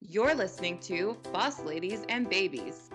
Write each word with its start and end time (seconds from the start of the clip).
You're 0.00 0.34
listening 0.36 0.78
to 0.82 1.16
Boss 1.32 1.60
Ladies 1.64 2.04
and 2.08 2.30
Babies. 2.30 2.88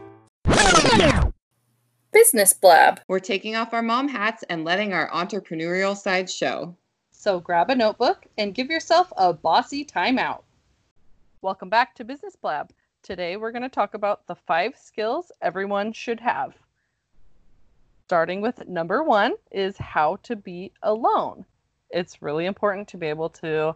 Business 2.14 2.54
Blab. 2.54 3.02
We're 3.10 3.20
taking 3.20 3.58
off 3.58 3.74
our 3.74 3.82
mom 3.82 4.08
hats 4.08 4.46
and 4.50 4.64
letting 4.64 4.94
our 4.94 5.10
entrepreneurial 5.12 5.98
side 5.98 6.30
show. 6.30 6.78
So 7.12 7.42
grab 7.42 7.70
a 7.70 7.76
notebook 7.76 8.26
and 8.38 8.56
give 8.56 8.70
yourself 8.70 9.12
a 9.18 9.34
bossy 9.34 9.84
timeout. 9.84 10.44
Welcome 11.42 11.68
back 11.68 11.94
to 11.96 12.06
Business 12.06 12.38
Blab. 12.38 12.72
Today 13.02 13.36
we're 13.36 13.52
going 13.52 13.64
to 13.64 13.70
talk 13.70 13.96
about 13.96 14.26
the 14.26 14.36
five 14.36 14.78
skills 14.78 15.30
everyone 15.42 15.92
should 15.92 16.22
have. 16.22 16.54
Starting 18.06 18.40
with 18.40 18.66
number 18.66 19.04
one 19.04 19.34
is 19.52 19.76
how 19.78 20.16
to 20.24 20.38
be 20.38 20.72
alone. 20.84 21.44
It's 21.90 22.22
really 22.22 22.46
important 22.46 22.88
to 22.88 22.98
be 22.98 23.08
able 23.08 23.30
to 23.30 23.76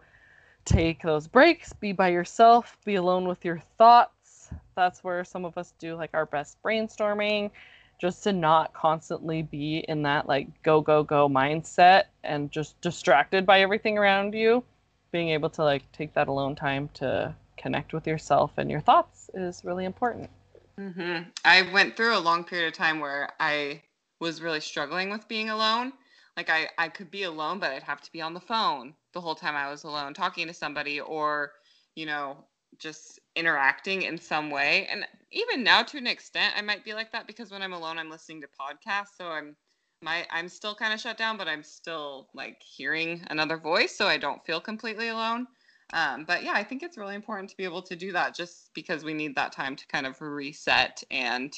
take 0.67 1.01
those 1.01 1.27
breaks, 1.27 1.71
be 1.73 1.93
by 1.93 2.09
yourself, 2.09 2.77
be 2.85 2.95
alone 2.95 3.27
with 3.27 3.43
your 3.45 3.59
thoughts. 3.77 4.49
That's 4.75 5.03
where 5.03 5.23
some 5.23 5.45
of 5.45 5.57
us 5.57 5.73
do 5.79 5.95
like 5.95 6.11
our 6.13 6.25
best 6.25 6.61
brainstorming, 6.61 7.51
just 7.99 8.23
to 8.23 8.33
not 8.33 8.73
constantly 8.73 9.41
be 9.41 9.85
in 9.87 10.03
that 10.03 10.27
like 10.27 10.47
go, 10.63 10.81
go, 10.81 11.03
go 11.03 11.29
mindset 11.29 12.03
and 12.23 12.51
just 12.51 12.79
distracted 12.81 13.45
by 13.45 13.61
everything 13.61 13.97
around 13.97 14.33
you. 14.33 14.63
Being 15.11 15.29
able 15.29 15.49
to 15.51 15.63
like 15.63 15.89
take 15.93 16.13
that 16.13 16.27
alone 16.27 16.53
time 16.53 16.89
to 16.95 17.33
connect 17.55 17.93
with 17.93 18.05
yourself 18.05 18.51
and 18.57 18.69
your 18.69 18.81
thoughts 18.81 19.31
is 19.33 19.63
really 19.63 19.85
important. 19.85 20.29
Mm-hmm. 20.77 21.29
I 21.45 21.71
went 21.73 21.95
through 21.95 22.15
a 22.15 22.19
long 22.19 22.43
period 22.43 22.67
of 22.67 22.73
time 22.73 22.99
where 22.99 23.29
I 23.39 23.81
was 24.19 24.41
really 24.41 24.59
struggling 24.59 25.09
with 25.09 25.27
being 25.27 25.49
alone. 25.49 25.93
Like 26.35 26.49
I, 26.49 26.67
I 26.77 26.89
could 26.89 27.09
be 27.09 27.23
alone, 27.23 27.57
but 27.57 27.71
I'd 27.71 27.83
have 27.83 28.01
to 28.01 28.11
be 28.11 28.21
on 28.21 28.33
the 28.33 28.39
phone 28.39 28.93
the 29.17 29.21
whole 29.21 29.33
time 29.33 29.55
I 29.55 29.67
was 29.67 29.83
alone, 29.83 30.13
talking 30.13 30.45
to 30.45 30.53
somebody 30.53 30.99
or, 30.99 31.53
you 31.95 32.05
know, 32.05 32.45
just 32.77 33.19
interacting 33.35 34.03
in 34.03 34.15
some 34.19 34.51
way. 34.51 34.87
And 34.91 35.07
even 35.31 35.63
now 35.63 35.81
to 35.81 35.97
an 35.97 36.05
extent, 36.05 36.53
I 36.55 36.61
might 36.61 36.85
be 36.85 36.93
like 36.93 37.11
that 37.13 37.25
because 37.25 37.49
when 37.49 37.63
I'm 37.63 37.73
alone, 37.73 37.97
I'm 37.97 38.11
listening 38.11 38.41
to 38.41 38.47
podcasts. 38.47 39.17
So 39.17 39.29
I'm 39.29 39.55
my 40.03 40.27
I'm 40.29 40.47
still 40.47 40.75
kind 40.75 40.93
of 40.93 40.99
shut 40.99 41.17
down, 41.17 41.35
but 41.35 41.47
I'm 41.47 41.63
still 41.63 42.27
like 42.35 42.61
hearing 42.61 43.23
another 43.31 43.57
voice, 43.57 43.97
so 43.97 44.05
I 44.05 44.19
don't 44.19 44.45
feel 44.45 44.61
completely 44.61 45.07
alone. 45.07 45.47
Um, 45.93 46.25
but 46.27 46.43
yeah, 46.43 46.53
I 46.53 46.63
think 46.63 46.83
it's 46.83 46.95
really 46.97 47.15
important 47.15 47.49
to 47.49 47.57
be 47.57 47.63
able 47.63 47.81
to 47.81 47.95
do 47.95 48.11
that 48.11 48.35
just 48.35 48.69
because 48.75 49.03
we 49.03 49.15
need 49.15 49.35
that 49.35 49.51
time 49.51 49.75
to 49.75 49.87
kind 49.87 50.05
of 50.05 50.21
reset 50.21 51.03
and 51.09 51.51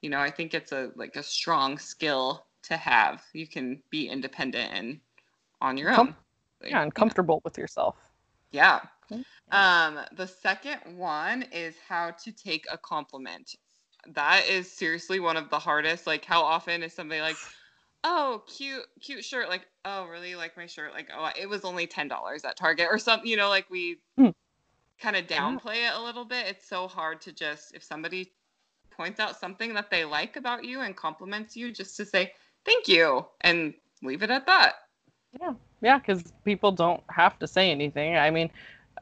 you 0.00 0.08
know, 0.08 0.20
I 0.20 0.30
think 0.30 0.54
it's 0.54 0.72
a 0.72 0.90
like 0.96 1.16
a 1.16 1.22
strong 1.22 1.76
skill 1.76 2.46
to 2.62 2.78
have. 2.78 3.22
You 3.34 3.46
can 3.46 3.82
be 3.90 4.08
independent 4.08 4.70
and 4.72 5.00
on 5.60 5.76
your 5.76 5.90
own. 5.90 6.14
Yeah, 6.66 6.82
and 6.82 6.94
comfortable 6.94 7.40
with 7.44 7.58
yourself. 7.58 7.96
Yeah. 8.50 8.80
Um, 9.50 10.00
the 10.16 10.26
second 10.26 10.80
one 10.96 11.44
is 11.52 11.74
how 11.86 12.12
to 12.22 12.32
take 12.32 12.66
a 12.72 12.78
compliment. 12.78 13.56
That 14.08 14.48
is 14.48 14.70
seriously 14.70 15.20
one 15.20 15.36
of 15.36 15.50
the 15.50 15.58
hardest. 15.58 16.06
Like, 16.06 16.24
how 16.24 16.42
often 16.42 16.82
is 16.82 16.92
somebody 16.92 17.20
like, 17.20 17.36
"Oh, 18.02 18.42
cute, 18.46 18.84
cute 19.00 19.24
shirt." 19.24 19.48
Like, 19.48 19.66
"Oh, 19.84 20.06
really? 20.06 20.34
Like 20.34 20.56
my 20.56 20.66
shirt?" 20.66 20.92
Like, 20.92 21.10
"Oh, 21.14 21.30
it 21.38 21.48
was 21.48 21.64
only 21.64 21.86
ten 21.86 22.08
dollars 22.08 22.44
at 22.44 22.56
Target 22.56 22.88
or 22.90 22.98
something." 22.98 23.28
You 23.28 23.36
know, 23.36 23.48
like 23.48 23.68
we 23.70 23.98
mm. 24.18 24.34
kind 24.98 25.16
of 25.16 25.26
downplay 25.26 25.76
yeah. 25.76 25.94
it 25.94 26.00
a 26.00 26.02
little 26.02 26.24
bit. 26.24 26.46
It's 26.46 26.68
so 26.68 26.88
hard 26.88 27.20
to 27.22 27.32
just 27.32 27.74
if 27.74 27.82
somebody 27.82 28.32
points 28.90 29.20
out 29.20 29.38
something 29.38 29.74
that 29.74 29.90
they 29.90 30.04
like 30.04 30.36
about 30.36 30.64
you 30.64 30.80
and 30.80 30.96
compliments 30.96 31.56
you, 31.56 31.72
just 31.72 31.96
to 31.96 32.04
say 32.04 32.32
thank 32.64 32.88
you 32.88 33.26
and 33.42 33.74
leave 34.02 34.22
it 34.22 34.30
at 34.30 34.46
that. 34.46 34.74
Yeah, 35.40 35.54
yeah, 35.84 35.98
because 35.98 36.32
people 36.44 36.72
don't 36.72 37.02
have 37.10 37.38
to 37.40 37.46
say 37.46 37.70
anything. 37.70 38.16
I 38.16 38.30
mean, 38.30 38.50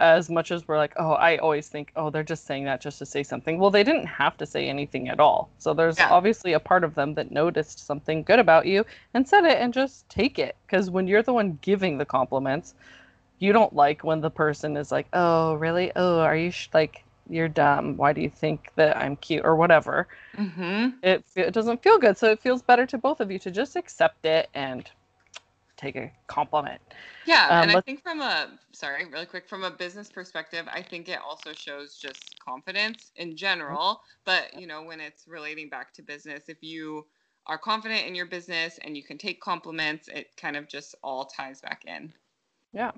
as 0.00 0.30
much 0.30 0.50
as 0.50 0.66
we're 0.66 0.78
like, 0.78 0.94
oh, 0.96 1.12
I 1.12 1.36
always 1.36 1.68
think, 1.68 1.92
oh, 1.96 2.10
they're 2.10 2.22
just 2.22 2.46
saying 2.46 2.64
that 2.64 2.80
just 2.80 2.98
to 2.98 3.06
say 3.06 3.22
something. 3.22 3.58
Well, 3.58 3.70
they 3.70 3.84
didn't 3.84 4.06
have 4.06 4.36
to 4.38 4.46
say 4.46 4.68
anything 4.68 5.08
at 5.08 5.20
all. 5.20 5.50
So 5.58 5.74
there's 5.74 5.98
yeah. 5.98 6.10
obviously 6.10 6.54
a 6.54 6.60
part 6.60 6.82
of 6.82 6.94
them 6.94 7.14
that 7.14 7.30
noticed 7.30 7.86
something 7.86 8.22
good 8.22 8.38
about 8.38 8.66
you 8.66 8.84
and 9.14 9.28
said 9.28 9.44
it 9.44 9.58
and 9.58 9.72
just 9.72 10.08
take 10.08 10.38
it. 10.38 10.56
Because 10.66 10.90
when 10.90 11.06
you're 11.06 11.22
the 11.22 11.32
one 11.32 11.58
giving 11.62 11.98
the 11.98 12.04
compliments, 12.04 12.74
you 13.38 13.52
don't 13.52 13.74
like 13.74 14.02
when 14.02 14.20
the 14.20 14.30
person 14.30 14.76
is 14.76 14.90
like, 14.90 15.06
oh, 15.12 15.54
really? 15.54 15.92
Oh, 15.94 16.20
are 16.20 16.36
you 16.36 16.50
sh-? 16.50 16.68
like, 16.72 17.04
you're 17.28 17.48
dumb. 17.48 17.96
Why 17.96 18.12
do 18.12 18.20
you 18.20 18.30
think 18.30 18.70
that 18.76 18.96
I'm 18.96 19.16
cute 19.16 19.44
or 19.44 19.56
whatever? 19.56 20.08
Mm-hmm. 20.36 20.90
It, 21.02 21.24
it 21.36 21.52
doesn't 21.52 21.82
feel 21.82 21.98
good. 21.98 22.18
So 22.18 22.30
it 22.30 22.40
feels 22.40 22.62
better 22.62 22.86
to 22.86 22.98
both 22.98 23.20
of 23.20 23.30
you 23.30 23.38
to 23.40 23.50
just 23.50 23.76
accept 23.76 24.24
it 24.24 24.48
and 24.54 24.90
take 25.82 25.96
a 25.96 26.10
compliment. 26.28 26.80
Yeah, 27.26 27.46
um, 27.50 27.68
and 27.68 27.76
I 27.76 27.80
think 27.80 28.02
from 28.02 28.20
a 28.20 28.58
sorry, 28.72 29.04
really 29.06 29.26
quick 29.26 29.48
from 29.48 29.64
a 29.64 29.70
business 29.70 30.10
perspective, 30.10 30.66
I 30.72 30.82
think 30.82 31.08
it 31.08 31.18
also 31.24 31.52
shows 31.52 31.96
just 31.96 32.38
confidence 32.40 33.10
in 33.16 33.36
general. 33.36 34.00
But 34.24 34.58
you 34.58 34.66
know, 34.66 34.82
when 34.82 35.00
it's 35.00 35.26
relating 35.26 35.68
back 35.68 35.92
to 35.94 36.02
business, 36.02 36.48
if 36.48 36.62
you 36.62 37.06
are 37.46 37.58
confident 37.58 38.06
in 38.06 38.14
your 38.14 38.26
business 38.26 38.78
and 38.82 38.96
you 38.96 39.02
can 39.02 39.18
take 39.18 39.40
compliments, 39.40 40.08
it 40.08 40.36
kind 40.36 40.56
of 40.56 40.68
just 40.68 40.94
all 41.02 41.24
ties 41.24 41.60
back 41.60 41.84
in. 41.86 42.12
Yeah. 42.72 42.92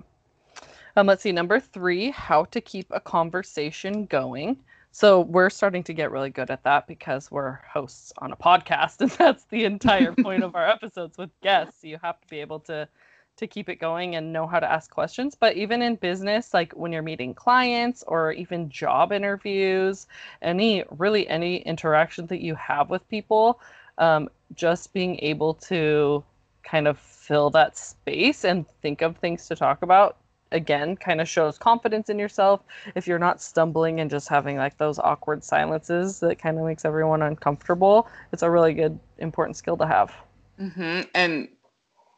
Um, 0.95 1.07
let's 1.07 1.23
see. 1.23 1.31
Number 1.31 1.59
three, 1.59 2.11
how 2.11 2.45
to 2.45 2.61
keep 2.61 2.87
a 2.91 3.01
conversation 3.01 4.05
going. 4.05 4.57
So 4.95 5.19
we're 5.19 5.49
starting 5.49 5.83
to 5.83 5.93
get 5.93 6.09
really 6.09 6.29
good 6.29 6.49
at 6.49 6.63
that 6.63 6.87
because 6.87 7.29
we're 7.29 7.59
hosts 7.69 8.13
on 8.19 8.31
a 8.31 8.35
podcast, 8.37 8.95
and 9.01 9.11
that's 9.11 9.43
the 9.47 9.65
entire 9.65 10.13
point 10.13 10.41
of 10.41 10.55
our 10.55 10.69
episodes 10.69 11.17
with 11.17 11.29
guests. 11.41 11.83
You 11.83 11.99
have 12.01 12.21
to 12.21 12.27
be 12.29 12.39
able 12.39 12.61
to 12.61 12.87
to 13.35 13.45
keep 13.45 13.67
it 13.67 13.75
going 13.75 14.15
and 14.15 14.31
know 14.31 14.47
how 14.47 14.57
to 14.57 14.71
ask 14.71 14.89
questions. 14.89 15.35
But 15.35 15.57
even 15.57 15.81
in 15.81 15.95
business, 15.95 16.53
like 16.53 16.71
when 16.71 16.93
you're 16.93 17.01
meeting 17.01 17.33
clients 17.33 18.05
or 18.07 18.31
even 18.31 18.69
job 18.69 19.11
interviews, 19.11 20.07
any 20.41 20.85
really 20.91 21.27
any 21.27 21.57
interaction 21.57 22.25
that 22.27 22.39
you 22.39 22.55
have 22.55 22.89
with 22.89 23.05
people, 23.09 23.59
um, 23.97 24.29
just 24.53 24.93
being 24.93 25.19
able 25.19 25.55
to 25.55 26.23
kind 26.63 26.87
of 26.87 26.97
fill 26.97 27.49
that 27.49 27.77
space 27.77 28.45
and 28.45 28.65
think 28.81 29.01
of 29.01 29.17
things 29.17 29.45
to 29.49 29.57
talk 29.57 29.81
about 29.81 30.15
again 30.51 30.95
kind 30.95 31.19
of 31.21 31.27
shows 31.27 31.57
confidence 31.57 32.09
in 32.09 32.19
yourself. 32.19 32.61
If 32.95 33.07
you're 33.07 33.19
not 33.19 33.41
stumbling 33.41 33.99
and 33.99 34.09
just 34.09 34.27
having 34.27 34.57
like 34.57 34.77
those 34.77 34.99
awkward 34.99 35.43
silences 35.43 36.19
that 36.19 36.39
kind 36.39 36.57
of 36.57 36.65
makes 36.65 36.85
everyone 36.85 37.21
uncomfortable 37.21 38.07
it's 38.31 38.43
a 38.43 38.49
really 38.49 38.73
good 38.73 38.99
important 39.17 39.57
skill 39.57 39.77
to 39.77 39.87
have. 39.87 40.13
Mm-hmm. 40.59 41.01
and 41.13 41.49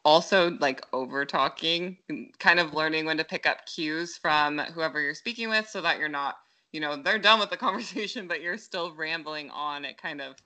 also 0.04 0.56
like 0.60 0.86
over 0.92 1.24
talking 1.24 1.96
kind 2.38 2.60
of 2.60 2.72
learning 2.72 3.04
when 3.04 3.16
to 3.16 3.24
pick 3.24 3.46
up 3.46 3.66
cues 3.66 4.16
from 4.16 4.58
whoever 4.58 5.00
you're 5.00 5.12
speaking 5.14 5.48
with 5.48 5.68
so 5.68 5.80
that 5.80 5.98
you're 5.98 6.08
not 6.08 6.36
you 6.70 6.80
know 6.80 6.94
they're 6.94 7.18
done 7.18 7.40
with 7.40 7.50
the 7.50 7.56
conversation 7.66 8.28
but 8.28 8.40
you're 8.40 8.58
still 8.58 8.94
rambling 8.94 9.50
on. 9.50 9.84
It 9.84 10.00
kind 10.00 10.20
of 10.20 10.36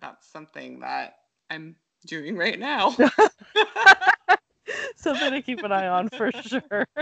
that's 0.00 0.30
something 0.30 0.80
that 0.80 1.14
i'm 1.50 1.74
doing 2.06 2.36
right 2.36 2.58
now 2.58 2.94
something 4.96 5.30
to 5.30 5.42
keep 5.42 5.62
an 5.62 5.72
eye 5.72 5.88
on 5.88 6.08
for 6.08 6.30
sure. 6.32 6.62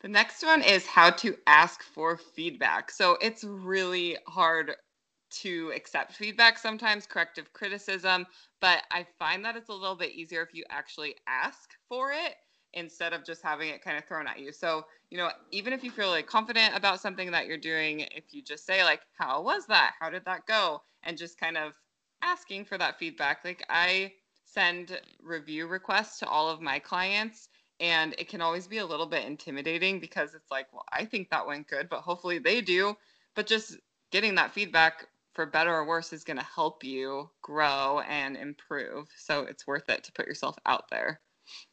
the 0.00 0.08
next 0.08 0.44
one 0.44 0.62
is 0.62 0.86
how 0.86 1.10
to 1.10 1.36
ask 1.46 1.82
for 1.82 2.16
feedback. 2.16 2.90
So 2.90 3.16
it's 3.20 3.44
really 3.44 4.16
hard 4.26 4.74
to 5.30 5.72
accept 5.74 6.14
feedback 6.14 6.58
sometimes, 6.58 7.06
corrective 7.06 7.52
criticism, 7.52 8.26
but 8.60 8.82
I 8.90 9.06
find 9.18 9.44
that 9.44 9.56
it's 9.56 9.68
a 9.68 9.74
little 9.74 9.96
bit 9.96 10.12
easier 10.12 10.42
if 10.42 10.54
you 10.54 10.64
actually 10.70 11.14
ask 11.26 11.70
for 11.88 12.12
it 12.12 12.34
instead 12.74 13.12
of 13.12 13.24
just 13.24 13.42
having 13.42 13.68
it 13.68 13.82
kind 13.82 13.96
of 13.98 14.04
thrown 14.04 14.26
at 14.26 14.38
you. 14.38 14.52
So, 14.52 14.84
you 15.10 15.18
know, 15.18 15.30
even 15.50 15.72
if 15.72 15.84
you 15.84 15.90
feel 15.90 16.08
like 16.08 16.26
confident 16.26 16.76
about 16.76 17.00
something 17.00 17.30
that 17.30 17.46
you're 17.46 17.58
doing, 17.58 18.00
if 18.00 18.24
you 18.32 18.42
just 18.42 18.66
say 18.66 18.84
like, 18.84 19.00
"How 19.18 19.42
was 19.42 19.66
that? 19.66 19.94
How 20.00 20.10
did 20.10 20.24
that 20.24 20.46
go?" 20.46 20.82
and 21.02 21.16
just 21.16 21.38
kind 21.38 21.56
of 21.56 21.72
asking 22.22 22.64
for 22.64 22.78
that 22.78 22.98
feedback. 22.98 23.44
Like 23.44 23.64
I 23.68 24.12
send 24.52 25.00
review 25.22 25.66
requests 25.66 26.18
to 26.18 26.28
all 26.28 26.48
of 26.48 26.60
my 26.60 26.78
clients 26.78 27.48
and 27.80 28.14
it 28.18 28.28
can 28.28 28.40
always 28.40 28.66
be 28.66 28.78
a 28.78 28.86
little 28.86 29.06
bit 29.06 29.24
intimidating 29.24 30.00
because 30.00 30.34
it's 30.34 30.50
like 30.50 30.66
well 30.72 30.84
i 30.92 31.04
think 31.04 31.30
that 31.30 31.46
went 31.46 31.68
good 31.68 31.88
but 31.88 32.00
hopefully 32.00 32.38
they 32.38 32.60
do. 32.60 32.96
But 33.34 33.46
just 33.46 33.76
getting 34.10 34.34
that 34.34 34.52
feedback 34.52 35.06
for 35.34 35.46
better 35.46 35.72
or 35.72 35.86
worse 35.86 36.12
is 36.12 36.24
going 36.24 36.38
to 36.38 36.44
help 36.44 36.82
you 36.82 37.30
grow 37.42 38.00
and 38.08 38.36
improve. 38.36 39.08
So 39.16 39.42
it's 39.42 39.66
worth 39.66 39.88
it 39.88 40.02
to 40.04 40.12
put 40.12 40.26
yourself 40.26 40.56
out 40.66 40.90
there. 40.90 41.20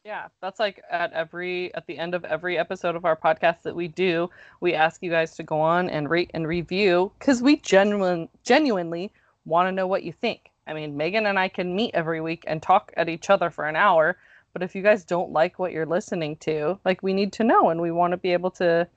Yeah 0.04 0.28
that's 0.40 0.58
like 0.58 0.82
at 0.90 1.12
every 1.12 1.74
at 1.74 1.86
the 1.86 1.98
end 1.98 2.14
of 2.14 2.24
every 2.24 2.56
episode 2.56 2.96
of 2.96 3.04
our 3.04 3.16
podcast 3.16 3.60
that 3.62 3.76
we 3.76 3.88
do 3.88 4.30
we 4.60 4.72
ask 4.72 5.02
you 5.02 5.10
guys 5.10 5.34
to 5.36 5.42
go 5.42 5.60
on 5.60 5.90
and 5.90 6.08
rate 6.08 6.30
and 6.32 6.48
review 6.48 7.12
because 7.18 7.42
we 7.42 7.56
genuine, 7.56 8.26
genuinely 8.42 9.12
want 9.44 9.66
to 9.66 9.72
know 9.72 9.86
what 9.86 10.02
you 10.02 10.12
think 10.12 10.50
I 10.66 10.74
mean, 10.74 10.96
Megan 10.96 11.26
and 11.26 11.38
I 11.38 11.48
can 11.48 11.74
meet 11.74 11.94
every 11.94 12.20
week 12.20 12.44
and 12.46 12.62
talk 12.62 12.92
at 12.96 13.08
each 13.08 13.30
other 13.30 13.50
for 13.50 13.66
an 13.66 13.76
hour. 13.76 14.16
But 14.52 14.62
if 14.62 14.74
you 14.74 14.82
guys 14.82 15.04
don't 15.04 15.32
like 15.32 15.58
what 15.58 15.72
you're 15.72 15.86
listening 15.86 16.36
to, 16.38 16.78
like 16.84 17.02
we 17.02 17.12
need 17.12 17.32
to 17.34 17.44
know 17.44 17.68
and 17.68 17.80
we 17.80 17.90
want 17.90 18.12
to 18.12 18.16
be 18.16 18.32
able 18.32 18.50
to, 18.52 18.88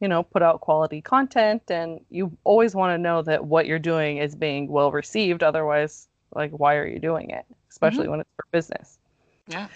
you 0.00 0.08
know, 0.08 0.22
put 0.22 0.42
out 0.42 0.60
quality 0.60 1.00
content. 1.00 1.62
And 1.70 2.00
you 2.10 2.36
always 2.44 2.74
want 2.74 2.92
to 2.92 2.98
know 2.98 3.22
that 3.22 3.44
what 3.44 3.66
you're 3.66 3.78
doing 3.78 4.18
is 4.18 4.34
being 4.34 4.68
well 4.68 4.90
received. 4.90 5.42
Otherwise, 5.42 6.08
like, 6.34 6.50
why 6.50 6.74
are 6.76 6.86
you 6.86 6.98
doing 6.98 7.30
it? 7.30 7.44
Especially 7.70 8.02
mm-hmm. 8.02 8.10
when 8.10 8.20
it's 8.20 8.30
for 8.36 8.46
business. 8.50 8.98
Yeah. 9.46 9.68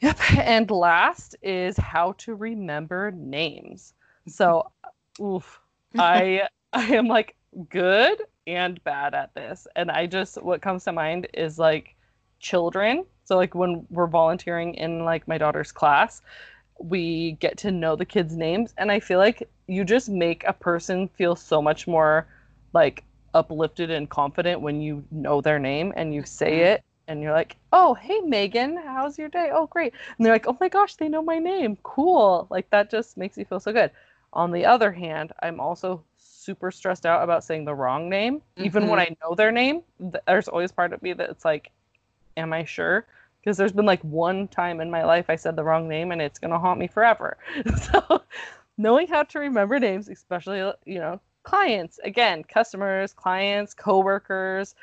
Yep. 0.00 0.18
And 0.38 0.70
last 0.70 1.36
is 1.42 1.76
how 1.76 2.12
to 2.18 2.34
remember 2.34 3.12
names. 3.12 3.94
So 4.26 4.70
oof. 5.20 5.60
I 5.98 6.48
I 6.72 6.86
am 6.94 7.06
like 7.06 7.36
good 7.68 8.20
and 8.46 8.82
bad 8.84 9.14
at 9.14 9.34
this. 9.34 9.66
And 9.76 9.90
I 9.90 10.06
just 10.06 10.42
what 10.42 10.62
comes 10.62 10.84
to 10.84 10.92
mind 10.92 11.28
is 11.34 11.58
like 11.58 11.94
children. 12.40 13.04
So 13.24 13.36
like 13.36 13.54
when 13.54 13.86
we're 13.90 14.06
volunteering 14.08 14.74
in 14.74 15.04
like 15.04 15.28
my 15.28 15.38
daughter's 15.38 15.72
class, 15.72 16.22
we 16.80 17.32
get 17.32 17.56
to 17.58 17.70
know 17.70 17.96
the 17.96 18.04
kids' 18.04 18.36
names 18.36 18.74
and 18.78 18.90
I 18.90 19.00
feel 19.00 19.18
like 19.18 19.48
you 19.68 19.84
just 19.84 20.08
make 20.08 20.44
a 20.46 20.52
person 20.52 21.08
feel 21.08 21.36
so 21.36 21.62
much 21.62 21.86
more 21.86 22.26
like 22.72 23.04
uplifted 23.34 23.90
and 23.90 24.08
confident 24.10 24.60
when 24.60 24.80
you 24.80 25.04
know 25.10 25.40
their 25.40 25.58
name 25.58 25.92
and 25.96 26.14
you 26.14 26.24
say 26.24 26.58
Mhm. 26.58 26.74
it 26.74 26.82
and 27.08 27.22
you're 27.22 27.32
like, 27.32 27.56
"Oh, 27.72 27.94
hey 27.94 28.20
Megan, 28.20 28.76
how's 28.76 29.18
your 29.18 29.28
day? 29.28 29.50
Oh, 29.52 29.66
great." 29.66 29.92
And 30.16 30.24
they're 30.26 30.32
like, 30.32 30.46
"Oh 30.48 30.56
my 30.60 30.68
gosh, 30.68 30.96
they 30.96 31.08
know 31.08 31.22
my 31.22 31.38
name. 31.38 31.76
Cool." 31.82 32.46
Like 32.50 32.68
that 32.70 32.90
just 32.90 33.16
makes 33.16 33.36
you 33.38 33.44
feel 33.44 33.60
so 33.60 33.72
good. 33.72 33.90
On 34.32 34.50
the 34.50 34.64
other 34.66 34.92
hand, 34.92 35.32
I'm 35.42 35.60
also 35.60 36.04
super 36.44 36.70
stressed 36.70 37.06
out 37.06 37.22
about 37.22 37.44
saying 37.44 37.64
the 37.64 37.74
wrong 37.74 38.08
name. 38.08 38.42
Even 38.58 38.88
when 38.88 39.00
I 39.00 39.16
know 39.22 39.34
their 39.34 39.52
name, 39.52 39.82
there's 40.26 40.48
always 40.48 40.72
part 40.72 40.92
of 40.92 41.02
me 41.02 41.12
that's 41.12 41.44
like, 41.44 41.70
am 42.36 42.52
I 42.52 42.64
sure? 42.64 43.06
Because 43.40 43.56
there's 43.56 43.72
been 43.72 43.86
like 43.86 44.02
one 44.02 44.48
time 44.48 44.80
in 44.80 44.90
my 44.90 45.04
life 45.04 45.26
I 45.28 45.36
said 45.36 45.56
the 45.56 45.64
wrong 45.64 45.88
name 45.88 46.12
and 46.12 46.22
it's 46.22 46.38
going 46.38 46.52
to 46.52 46.58
haunt 46.58 46.78
me 46.78 46.86
forever. 46.86 47.36
so, 47.92 48.22
knowing 48.78 49.08
how 49.08 49.22
to 49.24 49.38
remember 49.38 49.78
names, 49.78 50.08
especially, 50.08 50.58
you 50.84 50.98
know, 50.98 51.20
clients, 51.42 51.98
again, 52.04 52.44
customers, 52.44 53.12
clients, 53.12 53.74
coworkers, 53.74 54.74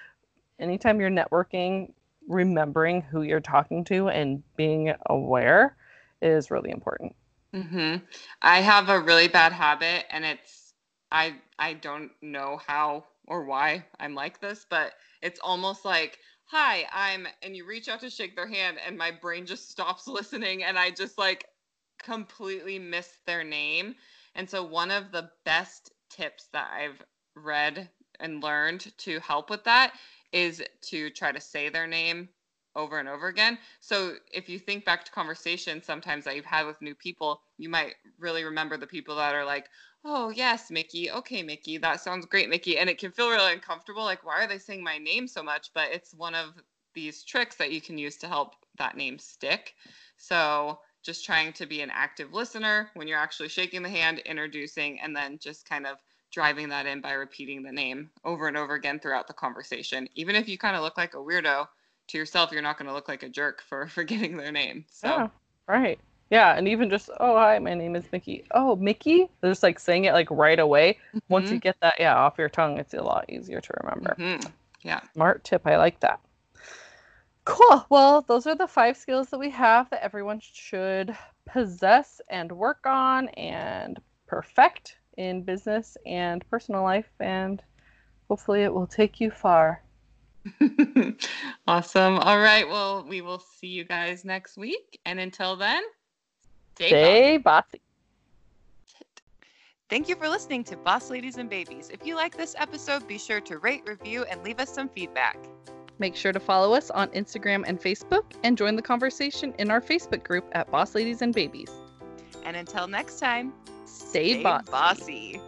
anytime 0.60 1.00
you're 1.00 1.10
networking, 1.10 1.92
remembering 2.28 3.02
who 3.02 3.24
you're 3.24 3.40
talking 3.40 3.84
to 3.86 4.10
and 4.10 4.44
being 4.56 4.94
aware 5.08 5.76
is 6.22 6.52
really 6.52 6.70
important. 6.72 7.16
hmm 7.54 7.96
I 8.42 8.62
have 8.62 8.90
a 8.90 9.00
really 9.00 9.28
bad 9.28 9.54
habit, 9.54 10.06
and 10.12 10.26
it's 10.26 10.59
I 11.12 11.36
I 11.58 11.74
don't 11.74 12.12
know 12.22 12.58
how 12.66 13.06
or 13.28 13.44
why 13.46 13.86
I'm 14.00 14.16
like 14.16 14.40
this, 14.40 14.66
but 14.70 14.94
it's 15.22 15.40
almost 15.42 15.86
like, 15.86 16.20
"Hi, 16.46 16.88
I'm," 16.92 17.28
and 17.42 17.56
you 17.56 17.66
reach 17.66 17.88
out 17.88 18.02
to 18.02 18.10
shake 18.10 18.36
their 18.36 18.48
hand, 18.48 18.78
and 18.86 18.98
my 18.98 19.12
brain 19.12 19.46
just 19.46 19.70
stops 19.70 20.08
listening, 20.08 20.64
and 20.64 20.78
I 20.78 20.92
just 20.92 21.18
like 21.18 21.46
completely 22.02 22.80
miss 22.80 23.10
their 23.26 23.44
name. 23.44 23.96
And 24.36 24.50
so 24.50 24.64
one 24.64 24.92
of 24.92 25.12
the 25.12 25.32
best 25.46 25.92
tips 26.10 26.48
that 26.54 26.70
I've 26.72 27.02
read 27.36 27.90
and 28.20 28.44
learned 28.44 28.92
to 29.00 29.20
help 29.20 29.50
with 29.50 29.64
that 29.66 29.94
is 30.32 30.64
to 30.84 31.10
try 31.10 31.32
to 31.32 31.42
say 31.42 31.70
their 31.70 31.88
name 31.88 32.30
over 32.76 33.00
and 33.00 33.10
over 33.10 33.28
again. 33.28 33.58
So 33.80 34.16
if 34.32 34.48
you 34.48 34.60
think 34.60 34.86
back 34.86 35.04
to 35.06 35.12
conversations 35.12 35.86
sometimes 35.86 36.24
that 36.26 36.36
you've 36.36 36.46
had 36.46 36.66
with 36.68 36.82
new 36.82 36.96
people, 36.96 37.42
you 37.58 37.70
might 37.70 37.96
really 38.20 38.44
remember 38.44 38.78
the 38.78 38.88
people 38.88 39.16
that 39.16 39.36
are 39.36 39.46
like, 39.46 39.68
"Oh, 40.04 40.30
yes, 40.30 40.72
Mickey. 40.72 41.12
Okay, 41.12 41.44
Mickey. 41.44 41.78
That 41.78 42.01
sounds 42.01 42.25
great, 42.25 42.50
Mickey." 42.50 42.78
And 42.78 42.90
it 42.90 42.98
can 42.98 43.12
feel 43.12 43.30
really 43.30 43.54
uncomfortable 43.54 44.04
like, 44.04 44.24
"Why 44.24 44.44
are 44.44 44.48
they 44.48 44.60
saying 44.60 44.84
my 44.84 44.98
name 44.98 45.28
so 45.28 45.44
much?" 45.44 45.72
But 45.74 45.92
it's 45.92 46.13
one 46.13 46.36
of 46.36 46.62
these 46.94 47.24
tricks 47.24 47.56
that 47.57 47.72
you 47.72 47.81
can 47.81 47.98
use 47.98 48.18
to 48.18 48.28
help 48.28 48.56
that 48.78 48.98
name 48.98 49.19
stick. 49.19 49.75
So, 50.18 50.81
just 51.04 51.25
trying 51.25 51.54
to 51.54 51.66
be 51.66 51.81
an 51.81 51.92
active 51.92 52.34
listener 52.34 52.92
when 52.94 53.07
you're 53.07 53.18
actually 53.18 53.50
shaking 53.50 53.84
the 53.84 53.90
hand, 53.90 54.19
introducing, 54.19 55.00
and 55.00 55.16
then 55.16 55.38
just 55.40 55.68
kind 55.68 55.88
of 55.88 55.98
driving 56.31 56.69
that 56.69 56.86
in 56.86 57.01
by 57.01 57.13
repeating 57.13 57.63
the 57.63 57.72
name 57.72 58.12
over 58.24 58.48
and 58.48 58.57
over 58.57 58.75
again 58.75 59.00
throughout 59.00 59.28
the 59.28 59.34
conversation. 59.34 60.07
Even 60.16 60.36
if 60.36 60.48
you 60.48 60.57
kind 60.57 60.75
of 60.75 60.84
look 60.84 60.98
like 60.98 61.13
a 61.13 61.18
weirdo, 61.18 61.68
to 62.10 62.18
yourself, 62.18 62.51
you're 62.51 62.62
not 62.62 62.78
going 62.78 62.88
to 62.88 62.94
look 62.94 63.07
like 63.07 63.24
a 63.24 63.30
jerk 63.30 63.62
for 63.62 63.88
forgetting 63.96 64.38
their 64.38 64.51
name. 64.51 64.86
So, 64.90 65.07
Yeah, 65.07 65.28
right. 65.68 66.00
Yeah, 66.30 66.56
and 66.56 66.68
even 66.68 66.90
just, 66.92 67.10
oh, 67.20 67.38
hi, 67.38 67.58
my 67.58 67.74
name 67.74 67.96
is 67.96 68.04
Mickey. 68.12 68.46
Oh, 68.52 68.76
Mickey? 68.76 69.30
They're 69.42 69.52
just 69.52 69.64
like 69.64 69.80
saying 69.80 70.06
it 70.06 70.14
like 70.14 70.30
right 70.30 70.60
away. 70.60 71.00
Once 71.28 71.50
you 71.52 71.60
get 71.60 71.76
that, 71.81 71.96
yeah, 72.00 72.16
off 72.16 72.38
your 72.38 72.50
tongue, 72.50 72.78
it's 72.78 72.94
a 72.94 73.02
lot 73.02 73.26
easier 73.30 73.60
to 73.60 73.74
remember. 73.81 74.16
Mhm. 74.20 74.52
yeah. 74.84 75.02
Smart 75.14 75.44
tip. 75.44 75.66
I 75.66 75.78
like 75.78 76.00
that. 76.02 76.20
Cool. 77.46 77.84
Well, 77.90 78.22
those 78.22 78.46
are 78.46 78.54
the 78.56 78.68
five 78.68 78.96
skills 78.96 79.30
that 79.30 79.40
we 79.40 79.50
have 79.50 79.90
that 79.90 80.04
everyone 80.04 80.40
should 80.40 81.18
possess 81.46 82.22
and 82.30 82.52
work 82.52 82.86
on 82.86 83.30
and 83.30 84.00
perfect 84.28 84.98
in 85.18 85.42
business 85.42 85.98
and 86.06 86.48
personal 86.52 86.84
life. 86.84 87.10
And 87.20 87.64
hopefully 88.28 88.62
it 88.62 88.72
will 88.72 88.86
take 88.86 89.20
you 89.20 89.32
far. 89.32 89.82
awesome. 91.68 92.20
All 92.20 92.40
right. 92.40 92.68
Well, 92.70 93.04
we 93.08 93.22
will 93.22 93.40
see 93.40 93.68
you 93.68 93.84
guys 93.84 94.24
next 94.24 94.58
week. 94.58 95.00
And 95.06 95.20
until 95.20 95.56
then, 95.56 95.82
stay, 96.80 96.88
Stay 96.88 97.38
bossy. 97.38 97.81
Thank 99.90 100.08
you 100.08 100.16
for 100.16 100.30
listening 100.30 100.64
to 100.66 100.78
Boss 100.78 101.10
Ladies 101.10 101.38
and 101.38 101.50
Babies. 101.50 101.90
If 101.92 102.06
you 102.06 102.16
like 102.16 102.38
this 102.38 102.56
episode, 102.58 103.08
be 103.08 103.18
sure 103.18 103.42
to 103.42 103.58
rate, 103.58 103.84
review, 103.88 104.24
and 104.26 104.44
leave 104.44 104.60
us 104.60 104.72
some 104.72 104.88
feedback. 104.88 105.38
Make 105.98 106.16
sure 106.16 106.31
to 106.31 106.40
follow 106.40 106.74
us 106.74 106.92
on 106.92 107.10
Instagram 107.10 107.64
and 107.68 107.81
Facebook 107.81 108.24
and 108.44 108.58
join 108.58 108.76
the 108.76 108.81
conversation 108.81 109.54
in 109.58 109.70
our 109.72 109.81
Facebook 109.81 110.24
group 110.24 110.46
at 110.54 110.70
Boss 110.72 110.96
Ladies 110.96 111.22
and 111.22 111.34
Babies. 111.34 111.72
And 112.46 112.56
until 112.56 112.88
next 112.88 113.20
time, 113.20 113.52
Stay, 113.86 114.34
stay 114.34 114.44
bossy. 114.44 114.72
bossy. 114.72 115.42